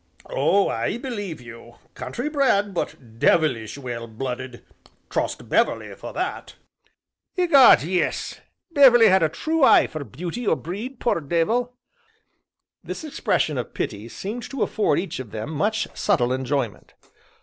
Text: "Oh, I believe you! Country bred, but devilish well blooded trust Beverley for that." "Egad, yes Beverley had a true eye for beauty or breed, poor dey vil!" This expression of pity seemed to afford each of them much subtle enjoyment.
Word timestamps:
"Oh, 0.31 0.67
I 0.67 0.97
believe 0.97 1.39
you! 1.39 1.75
Country 1.93 2.27
bred, 2.27 2.73
but 2.73 3.19
devilish 3.19 3.77
well 3.77 4.07
blooded 4.07 4.65
trust 5.11 5.47
Beverley 5.47 5.93
for 5.93 6.11
that." 6.13 6.55
"Egad, 7.37 7.83
yes 7.83 8.41
Beverley 8.71 9.09
had 9.09 9.21
a 9.21 9.29
true 9.29 9.63
eye 9.63 9.85
for 9.85 10.03
beauty 10.03 10.47
or 10.47 10.55
breed, 10.55 10.99
poor 10.99 11.21
dey 11.21 11.43
vil!" 11.43 11.73
This 12.83 13.03
expression 13.03 13.59
of 13.59 13.75
pity 13.75 14.09
seemed 14.09 14.49
to 14.49 14.63
afford 14.63 14.97
each 14.99 15.19
of 15.19 15.29
them 15.29 15.51
much 15.51 15.87
subtle 15.95 16.33
enjoyment. 16.33 16.95